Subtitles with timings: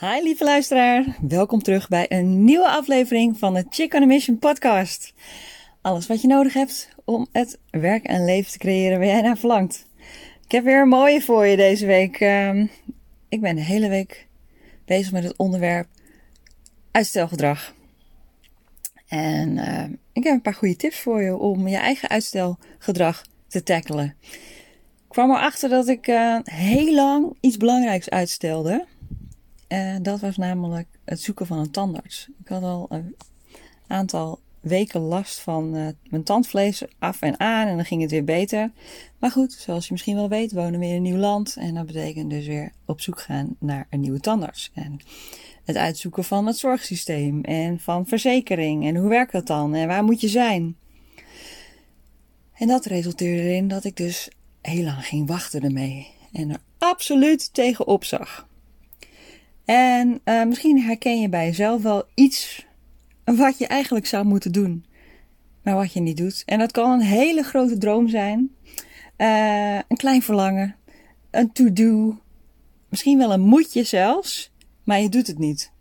[0.00, 5.12] Hi lieve luisteraar, welkom terug bij een nieuwe aflevering van de Chick Mission podcast.
[5.80, 9.36] Alles wat je nodig hebt om het werk en leven te creëren waar jij naar
[9.36, 9.86] verlangt.
[10.44, 12.20] Ik heb weer een mooie voor je deze week.
[12.20, 12.66] Ehm,
[13.28, 14.26] ik ben de hele week
[14.84, 15.88] bezig met het onderwerp
[16.90, 17.74] uitstelgedrag.
[19.08, 23.62] En ehm, ik heb een paar goede tips voor je om je eigen uitstelgedrag te
[23.62, 24.14] tackelen.
[25.06, 28.86] Ik kwam erachter dat ik uh, heel lang iets belangrijks uitstelde.
[29.66, 32.28] En dat was namelijk het zoeken van een tandarts.
[32.40, 33.16] Ik had al een
[33.86, 38.24] aantal weken last van uh, mijn tandvlees af en aan en dan ging het weer
[38.24, 38.70] beter.
[39.18, 41.86] Maar goed, zoals je misschien wel weet, wonen we in een nieuw land en dat
[41.86, 44.70] betekent dus weer op zoek gaan naar een nieuwe tandarts.
[44.74, 45.00] En
[45.64, 50.04] het uitzoeken van het zorgsysteem en van verzekering en hoe werkt dat dan en waar
[50.04, 50.76] moet je zijn.
[52.52, 54.28] En dat resulteerde erin dat ik dus
[54.60, 58.45] heel lang ging wachten ermee en er absoluut tegenop zag.
[59.66, 62.66] En uh, misschien herken je bij jezelf wel iets
[63.24, 64.84] wat je eigenlijk zou moeten doen,
[65.62, 66.42] maar wat je niet doet.
[66.46, 68.54] En dat kan een hele grote droom zijn,
[69.18, 70.76] uh, een klein verlangen,
[71.30, 72.18] een to-do,
[72.88, 74.52] misschien wel een moedje zelfs,
[74.84, 75.72] maar je doet het niet.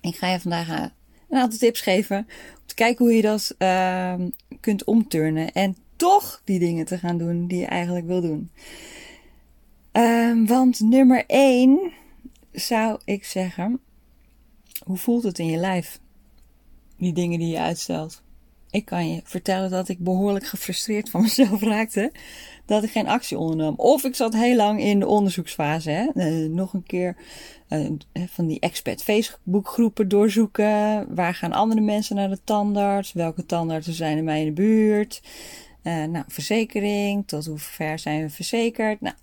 [0.00, 0.84] Ik ga je vandaag uh,
[1.28, 2.18] een aantal tips geven
[2.58, 4.28] om te kijken hoe je dat ehm,
[4.60, 8.50] kunt omturnen en toch die dingen te gaan doen die je eigenlijk wil doen.
[9.92, 11.92] Ehm, want nummer 1
[12.58, 13.80] zou ik zeggen,
[14.84, 16.00] hoe voelt het in je lijf?
[16.98, 18.22] Die dingen die je uitstelt.
[18.70, 22.12] Ik kan je vertellen dat ik behoorlijk gefrustreerd van mezelf raakte
[22.64, 23.74] dat ik geen actie ondernam.
[23.76, 25.90] Of ik zat heel lang in de onderzoeksfase.
[25.90, 26.08] Hè?
[26.14, 27.16] Uh, nog een keer
[27.68, 31.14] uh, van die expert Facebookgroepen doorzoeken.
[31.14, 33.12] Waar gaan andere mensen naar de tandarts?
[33.12, 35.22] Welke tandartsen zijn er mij in de buurt?
[35.82, 37.26] Nou, verzekering.
[37.26, 39.00] Tot hoe ver zijn we verzekerd?
[39.00, 39.14] Nou,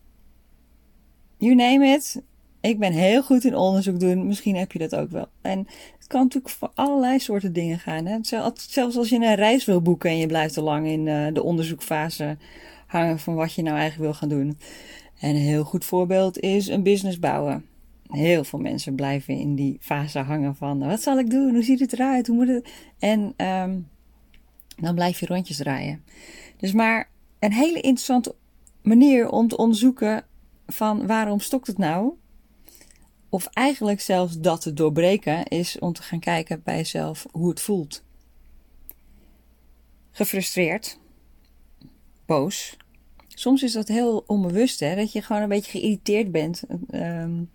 [1.37, 2.21] you name it.
[2.63, 4.27] Ik ben heel goed in onderzoek doen.
[4.27, 5.27] Misschien heb je dat ook wel.
[5.41, 8.05] En het kan natuurlijk voor allerlei soorten dingen gaan.
[8.05, 8.17] Hè?
[8.21, 11.43] Zelfs als je een reis wil boeken en je blijft te lang in uh, de
[11.43, 12.37] onderzoekfase
[12.87, 14.57] hangen van wat je nou eigenlijk wil gaan doen.
[15.19, 17.65] En een heel goed voorbeeld is een business bouwen.
[18.07, 21.53] Heel veel mensen blijven in die fase hangen van wat zal ik doen?
[21.53, 22.27] Hoe ziet het eruit?
[22.27, 22.69] Hoe moet het?
[22.99, 23.87] En um,
[24.75, 26.03] dan blijf je rondjes draaien.
[26.57, 27.09] Dus maar
[27.39, 28.35] een hele interessante
[28.81, 30.25] manier om te onderzoeken
[30.67, 32.13] van waarom stokt het nou?
[33.33, 37.61] Of eigenlijk zelfs dat te doorbreken is om te gaan kijken bij jezelf hoe het
[37.61, 38.03] voelt.
[40.11, 40.99] Gefrustreerd,
[42.25, 42.77] boos.
[43.27, 44.95] Soms is dat heel onbewust, hè?
[44.95, 47.49] dat je gewoon een beetje geïrriteerd bent um,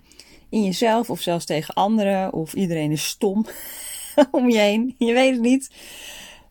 [0.49, 3.47] in jezelf of zelfs tegen anderen of iedereen is stom
[4.31, 4.95] om je heen.
[4.99, 5.71] Je weet het niet.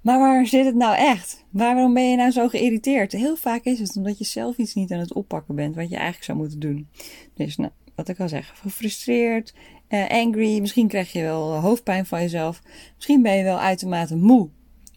[0.01, 1.45] Maar waar zit het nou echt?
[1.49, 3.11] Waarom ben je nou zo geïrriteerd?
[3.11, 5.95] Heel vaak is het omdat je zelf iets niet aan het oppakken bent wat je
[5.95, 6.89] eigenlijk zou moeten doen.
[7.33, 9.53] Dus nou, wat ik al zeg, gefrustreerd,
[9.89, 10.59] uh, angry.
[10.59, 12.61] Misschien krijg je wel hoofdpijn van jezelf.
[12.95, 14.49] Misschien ben je wel uitermate moe.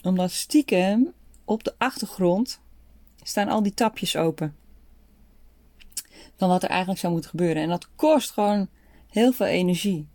[0.03, 1.13] Omdat stiekem
[1.45, 2.61] op de achtergrond
[3.23, 4.57] staan al die tapjes open.
[6.37, 7.63] Van wat er eigenlijk zou moeten gebeuren.
[7.63, 8.69] En dat kost gewoon
[9.11, 10.07] heel veel energie.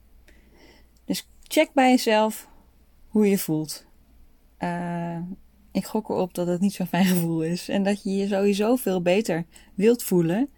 [1.05, 2.47] Dus check bij jezelf
[3.07, 3.85] hoe je voelt.
[4.59, 5.17] Uh,
[5.71, 7.69] ik gok erop dat het niet zo'n fijn gevoel is.
[7.69, 10.49] En dat je je sowieso veel beter wilt voelen.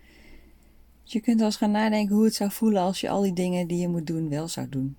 [1.10, 3.68] Je kunt wel eens gaan nadenken hoe het zou voelen als je al die dingen
[3.68, 4.96] die je moet doen wel zou doen.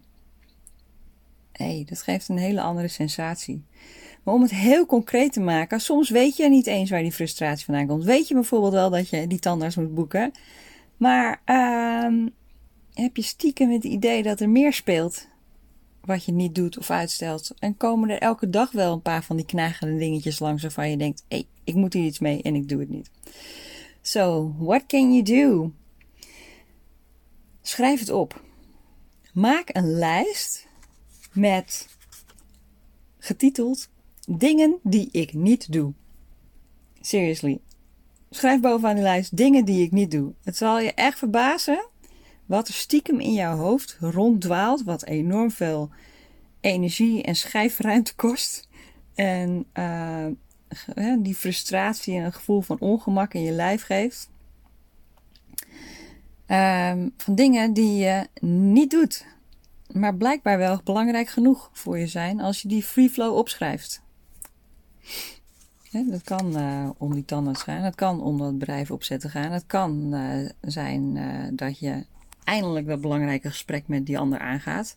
[1.53, 3.65] Hé, hey, dat geeft een hele andere sensatie.
[4.23, 7.65] Maar om het heel concreet te maken, soms weet je niet eens waar die frustratie
[7.65, 8.05] vandaan komt.
[8.05, 10.33] Weet je bijvoorbeeld wel dat je die tandarts moet boeken,
[10.97, 12.27] maar uh,
[12.95, 15.29] heb je stiekem het idee dat er meer speelt
[16.01, 17.55] wat je niet doet of uitstelt.
[17.59, 20.97] En komen er elke dag wel een paar van die knagende dingetjes langs waarvan je
[20.97, 23.11] denkt, hé, hey, ik moet hier iets mee en ik doe het niet.
[24.03, 25.73] So, what can you do?
[27.69, 28.43] Schrijf het op.
[29.33, 30.67] Maak een lijst
[31.33, 31.89] met
[33.19, 33.89] getiteld
[34.27, 35.93] Dingen die ik niet doe.
[37.01, 37.61] Seriously.
[38.31, 40.33] Schrijf bovenaan de lijst dingen die ik niet doe.
[40.45, 41.87] Het zal je echt verbazen
[42.47, 45.91] wat er stiekem in jouw hoofd ronddwaalt, wat enorm veel
[46.61, 48.69] energie en schijfruimte kost.
[49.15, 50.27] En uh,
[51.19, 54.31] die frustratie en een gevoel van ongemak in je lijf geeft.
[56.51, 59.27] Um, van dingen die je niet doet,
[59.93, 64.03] maar blijkbaar wel belangrijk genoeg voor je zijn als je die free flow opschrijft.
[65.91, 69.67] Dat kan uh, om die tandarts gaan, het kan om dat bedrijf opzetten gaan, het
[69.67, 72.05] kan uh, zijn uh, dat je
[72.45, 74.97] eindelijk dat belangrijke gesprek met die ander aangaat.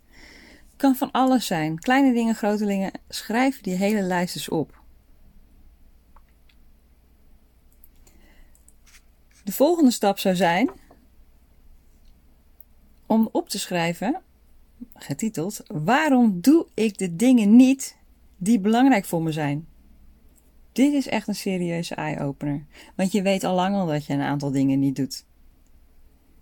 [0.51, 2.91] Het kan van alles zijn, kleine dingen, grote dingen.
[3.09, 4.79] Schrijf die hele lijst eens op.
[9.43, 10.69] De volgende stap zou zijn
[13.11, 14.21] om op te schrijven,
[14.93, 17.97] getiteld: Waarom doe ik de dingen niet
[18.37, 19.67] die belangrijk voor me zijn?
[20.71, 22.65] Dit is echt een serieuze eye-opener,
[22.95, 25.25] want je weet al lang al dat je een aantal dingen niet doet.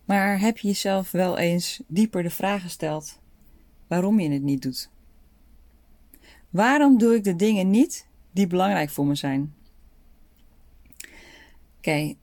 [0.05, 3.19] Maar heb je jezelf wel eens dieper de vraag gesteld
[3.87, 4.89] waarom je het niet doet?
[6.49, 9.53] Waarom doe ik de dingen niet die belangrijk voor me zijn?
[11.77, 12.15] Oké,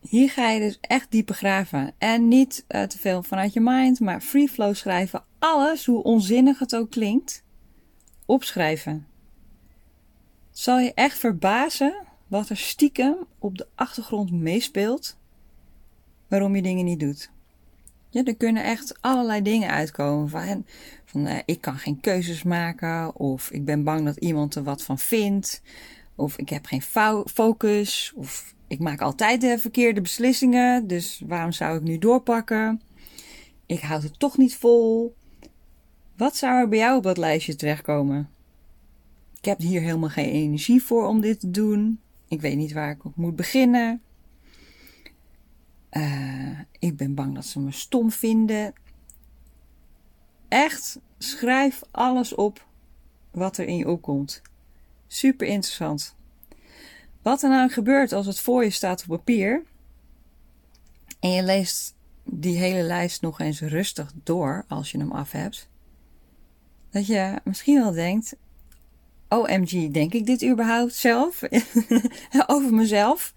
[0.00, 1.92] hier ga je dus echt dieper graven.
[1.98, 5.24] En niet uh, te veel vanuit je mind, maar free flow schrijven.
[5.38, 7.44] Alles, hoe onzinnig het ook klinkt,
[8.26, 9.06] opschrijven.
[10.50, 11.94] Zal je echt verbazen
[12.26, 15.18] wat er stiekem op de achtergrond meespeelt
[16.28, 17.30] waarom je dingen niet doet.
[18.10, 20.28] Ja, er kunnen echt allerlei dingen uitkomen.
[20.28, 20.64] Van,
[21.04, 23.16] van uh, ik kan geen keuzes maken.
[23.16, 25.62] Of ik ben bang dat iemand er wat van vindt.
[26.14, 26.82] Of ik heb geen
[27.26, 28.12] focus.
[28.16, 30.86] Of ik maak altijd de verkeerde beslissingen.
[30.86, 32.82] Dus waarom zou ik nu doorpakken?
[33.66, 35.14] Ik houd het toch niet vol.
[36.16, 38.30] Wat zou er bij jou op dat lijstje terechtkomen?
[39.38, 42.00] Ik heb hier helemaal geen energie voor om dit te doen.
[42.28, 44.02] Ik weet niet waar ik op moet beginnen.
[45.92, 48.72] Uh, ik ben bang dat ze me stom vinden.
[50.48, 52.66] Echt, schrijf alles op
[53.30, 54.42] wat er in je opkomt.
[55.06, 56.18] Super interessant.
[57.22, 59.62] Wat er nou gebeurt als het voor je staat op papier
[61.20, 61.94] en je leest
[62.24, 65.68] die hele lijst nog eens rustig door als je hem af hebt,
[66.90, 68.36] dat je misschien wel denkt:
[69.28, 71.42] OMG, denk ik dit überhaupt zelf?
[72.46, 73.34] Over mezelf?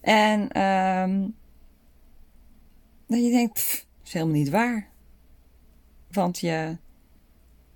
[0.00, 1.36] En um,
[3.06, 4.88] dat je denkt, pff, is helemaal niet waar.
[6.10, 6.76] Want je,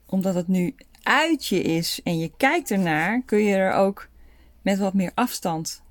[0.06, 4.08] omdat het nu uit je is en je kijkt ernaar, kun je er ook
[4.62, 5.82] met wat meer afstand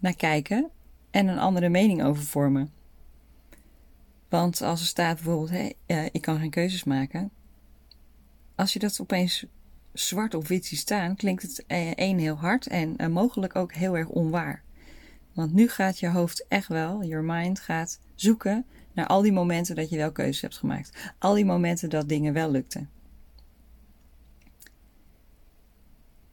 [0.00, 0.70] naar kijken
[1.10, 2.72] en een andere mening over vormen.
[4.28, 7.30] Want als er staat bijvoorbeeld, hey, ik kan geen keuzes maken.
[8.54, 9.46] Als je dat opeens
[9.92, 13.72] zwart op wit ziet staan, klinkt het eh, één heel hard en eh, mogelijk ook
[13.72, 14.62] heel erg onwaar.
[15.32, 19.74] Want nu gaat je hoofd echt wel, your mind gaat zoeken naar al die momenten
[19.74, 21.12] dat je wel keuzes hebt gemaakt.
[21.18, 22.90] Al die momenten dat dingen wel lukten.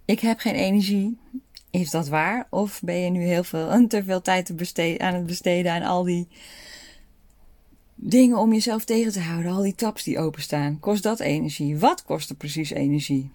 [0.05, 1.17] Ik heb geen energie.
[1.73, 2.47] Is dat waar?
[2.49, 6.03] Of ben je nu heel veel, te veel tijd te aan het besteden aan al
[6.03, 6.27] die
[7.95, 9.51] dingen om jezelf tegen te houden?
[9.51, 10.79] Al die tabs die openstaan.
[10.79, 11.77] Kost dat energie?
[11.77, 13.31] Wat kost er precies energie?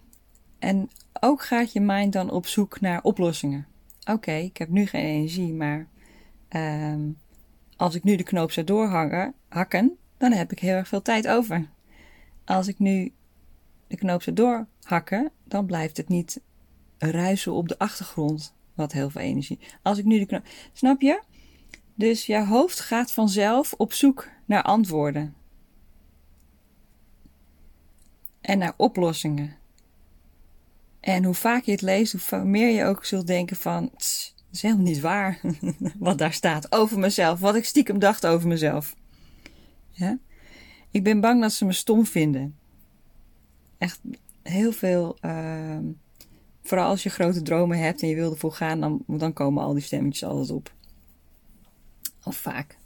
[0.59, 0.89] En
[1.19, 3.67] ook gaat je mind dan op zoek naar oplossingen.
[4.05, 5.87] Oké, ik heb nu geen energie, maar
[6.49, 7.17] um,
[7.75, 11.27] als ik nu de knoop zou doorhakken, hakken, dan heb ik heel erg veel tijd
[11.27, 11.69] over.
[12.45, 13.11] Als ik nu
[13.87, 16.41] de knoop zou doorhakken, dan blijft het niet
[16.99, 19.59] ruisen op de achtergrond, wat heel veel energie.
[19.81, 20.45] Als ik nu de knoop.
[20.73, 21.21] Snap je?
[21.95, 25.35] Dus je hoofd gaat vanzelf op zoek naar antwoorden.
[28.41, 29.57] En naar oplossingen.
[30.99, 34.45] En hoe vaak je het leest, hoe meer je ook zult denken van, tss, dat
[34.51, 35.39] is helemaal niet waar
[35.99, 38.95] wat daar staat over mezelf, wat ik stiekem dacht over mezelf.
[39.91, 40.17] Ja?
[40.91, 42.57] Ik ben bang dat ze me stom vinden.
[43.77, 44.01] Echt
[44.43, 45.77] heel veel, uh,
[46.69, 49.73] vooral als je grote dromen hebt en je wil ervoor gaan, dan, dan komen al
[49.73, 50.73] die stemmetjes altijd op.
[52.23, 52.77] Of vaak.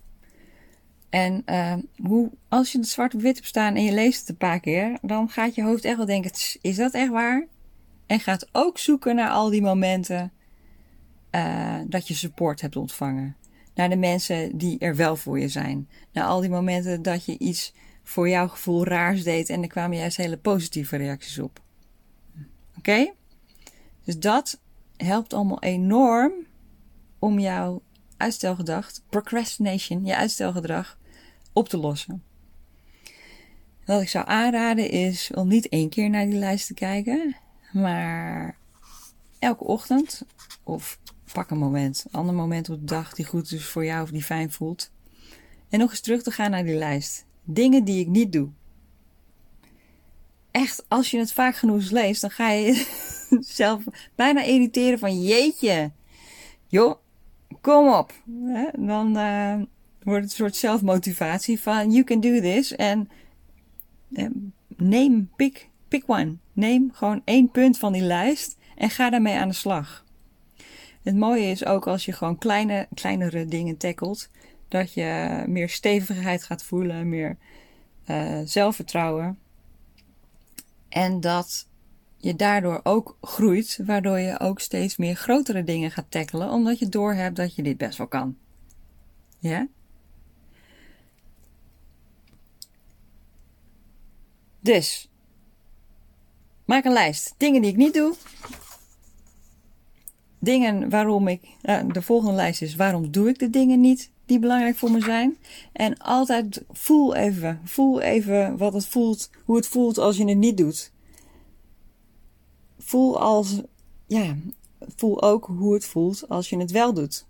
[1.10, 4.30] En uh, hoe, als je het zwart op wit hebt staan en je leest het
[4.30, 7.48] een paar keer, dan gaat je hoofd echt wel denken: is dat echt waar?
[8.06, 10.32] En gaat ook zoeken naar al die momenten
[11.32, 13.36] uh, dat je support hebt ontvangen.
[13.76, 15.90] Naar de mensen die er wel voor je zijn.
[16.12, 17.74] Naar al die momenten dat je iets
[18.04, 21.62] voor jouw gevoel raars deed en er kwamen juist hele positieve reacties op.
[22.78, 23.12] Oké?
[24.04, 24.60] Dus dat
[24.98, 26.34] helpt allemaal enorm
[27.20, 27.82] om jouw
[28.18, 30.98] uitstelgedrag, procrastination, je uitstelgedrag,
[31.54, 32.24] op te lossen.
[33.86, 37.36] Wat ik zou aanraden is om niet één keer naar die lijst te kijken,
[37.72, 38.58] maar
[39.40, 40.26] elke ochtend
[40.64, 41.00] of
[41.34, 44.10] pak een moment, een ander moment op de dag die goed is voor jou of
[44.10, 44.92] die fijn voelt.
[45.70, 47.26] En nog eens terug te gaan naar die lijst.
[47.44, 48.50] Dingen die ik niet doe.
[50.52, 52.86] Echt, als je het vaak genoeg leest, dan ga je
[53.48, 53.84] jezelf
[54.16, 55.92] bijna irriteren van jeetje.
[56.68, 56.96] Joh,
[57.62, 58.14] kom op.
[58.78, 59.56] Dan uh,
[60.04, 62.76] wordt het een soort zelfmotivatie van you can do this.
[62.76, 63.10] En
[64.10, 64.28] uh,
[64.68, 66.36] neem, pick, pick one.
[66.54, 70.06] Neem gewoon één punt van die lijst en ga daarmee aan de slag.
[71.04, 74.30] Het mooie is ook als je gewoon kleine, kleinere dingen tackelt,
[74.68, 77.38] dat je meer stevigheid gaat voelen, meer
[78.08, 79.38] uh, zelfvertrouwen.
[80.90, 81.68] En dat
[82.24, 86.90] je daardoor ook groeit, waardoor je ook steeds meer grotere dingen gaat tackelen, omdat je
[86.90, 88.38] doorhebt dat je dit best wel kan.
[89.40, 89.68] Ja?
[94.60, 95.10] Dus,
[96.66, 97.36] maak een lijst.
[97.38, 98.16] Dingen die ik niet doe.
[100.40, 101.42] Dingen waarom ik.
[101.64, 105.02] Uh, de volgende lijst is waarom doe ik de dingen niet die belangrijk voor me
[105.02, 105.38] zijn.
[105.74, 107.62] En altijd voel even.
[107.64, 109.30] Voel even wat het voelt.
[109.46, 110.93] Hoe het voelt als je het niet doet.
[112.84, 113.62] Voel als.
[114.06, 114.36] Ja,
[114.96, 117.26] voel ook hoe het voelt als je het wel doet.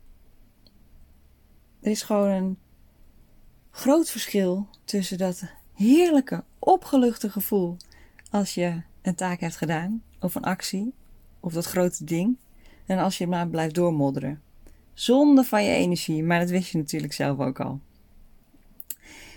[1.79, 2.57] Er is gewoon een
[3.72, 5.43] groot verschil tussen dat
[5.74, 7.77] heerlijke, opgeluchte gevoel
[8.29, 10.93] als je een taak hebt gedaan, of een actie,
[11.39, 12.38] of dat grote ding,
[12.86, 14.41] en als je maar blijft doormodderen.
[14.93, 17.79] Zonde van je energie, maar dat wist je natuurlijk zelf ook al.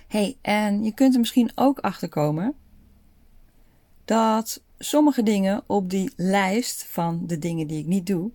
[0.09, 2.55] hey, en je kunt er misschien ook achter komen
[4.07, 8.31] dat sommige dingen op die lijst van de dingen die ik niet doe,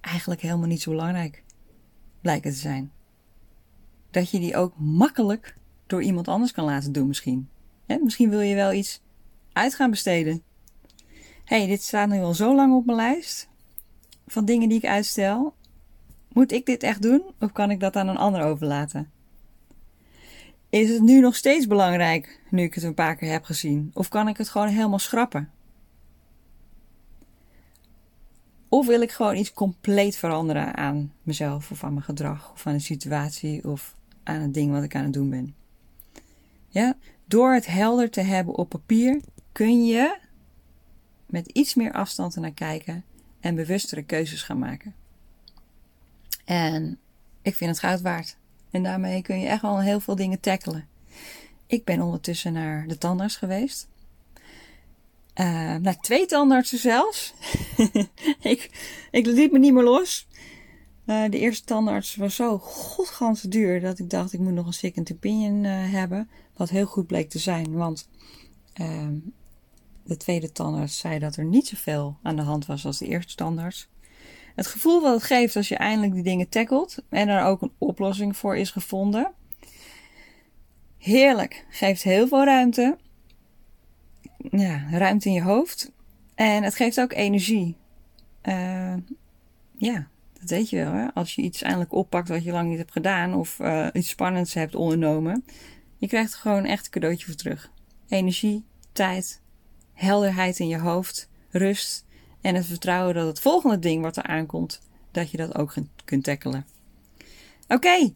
[0.00, 1.44] eigenlijk helemaal niet zo belangrijk
[2.20, 2.92] blijken te zijn.
[4.10, 7.48] Dat je die ook makkelijk door iemand anders kan laten doen misschien.
[7.86, 9.00] misschien wil je wel iets
[9.52, 10.42] uit gaan besteden.
[11.44, 13.48] hey, dit staat nu al zo lang op mijn lijst
[14.26, 15.54] van dingen die ik uitstel.
[16.28, 19.10] Moet ik dit echt doen of kan ik dat aan een ander overlaten?
[20.68, 23.90] Is het nu nog steeds belangrijk nu ik het een paar keer heb gezien?
[23.94, 25.50] Of kan ik het gewoon helemaal schrappen?
[28.68, 32.72] Of wil ik gewoon iets compleet veranderen aan mezelf of aan mijn gedrag of aan
[32.72, 35.54] de situatie of aan het ding wat ik aan het doen ben?
[36.68, 39.20] Ja, door het helder te hebben op papier
[39.52, 40.18] kun je
[41.26, 43.04] met iets meer afstand ernaar kijken
[43.40, 44.94] en bewustere keuzes gaan maken.
[46.44, 46.98] En
[47.42, 48.36] ik vind het goud waard.
[48.70, 50.88] En daarmee kun je echt wel heel veel dingen tackelen.
[51.66, 53.88] Ik ben ondertussen naar de tandarts geweest.
[55.34, 57.34] Uh, naar twee tandartsen zelfs.
[58.40, 58.70] ik,
[59.10, 60.26] ik liet me niet meer los.
[61.06, 64.72] Uh, de eerste tandarts was zo godgans duur dat ik dacht ik moet nog een
[64.72, 66.28] second opinion uh, hebben.
[66.56, 68.08] Wat heel goed bleek te zijn, want
[68.80, 69.08] uh,
[70.02, 73.34] de tweede tandarts zei dat er niet zoveel aan de hand was als de eerste
[73.34, 73.88] tandarts.
[74.56, 77.72] Het gevoel wat het geeft als je eindelijk die dingen tackelt en er ook een
[77.78, 79.32] oplossing voor is gevonden.
[80.98, 82.96] Heerlijk, geeft heel veel ruimte.
[84.50, 85.92] Ja, ruimte in je hoofd.
[86.34, 87.76] En het geeft ook energie.
[88.42, 88.94] Uh,
[89.74, 90.08] ja,
[90.40, 90.92] dat weet je wel.
[90.92, 91.06] Hè?
[91.14, 94.54] Als je iets eindelijk oppakt wat je lang niet hebt gedaan of uh, iets spannends
[94.54, 95.44] hebt ondernomen.
[95.96, 97.70] Je krijgt er gewoon echt een cadeautje voor terug.
[98.08, 99.40] Energie, tijd,
[99.92, 102.05] helderheid in je hoofd, rust
[102.46, 105.74] en het vertrouwen dat het volgende ding wat er aankomt, dat je dat ook
[106.04, 106.66] kunt tackelen.
[107.68, 108.12] Oké,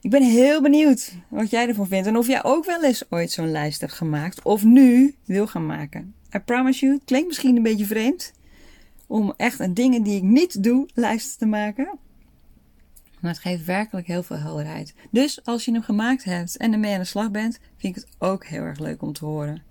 [0.00, 3.30] ik ben heel benieuwd wat jij ervan vindt en of jij ook wel eens ooit
[3.30, 6.14] zo'n lijst hebt gemaakt of nu wil gaan maken.
[6.36, 8.32] I promise you, het klinkt misschien een beetje vreemd
[9.06, 11.98] om echt een dingen die ik niet doe lijst te maken.
[13.20, 14.94] Maar het geeft werkelijk heel veel helderheid.
[15.10, 18.14] Dus als je hem gemaakt hebt en ermee aan de slag bent, vind ik het
[18.18, 19.62] ook heel erg leuk om te horen.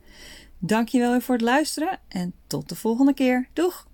[0.60, 3.48] Dankjewel weer voor het luisteren en tot de volgende keer.
[3.54, 3.90] Doeg!